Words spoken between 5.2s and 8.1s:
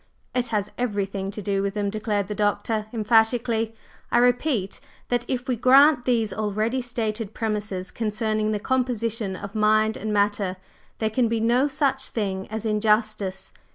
if we grant these already stated premises